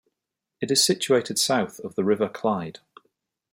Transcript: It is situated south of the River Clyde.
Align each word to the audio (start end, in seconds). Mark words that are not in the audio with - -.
It 0.61 0.71
is 0.71 0.83
situated 0.83 1.37
south 1.37 1.79
of 1.81 1.93
the 1.93 2.03
River 2.03 2.27
Clyde. 2.27 2.79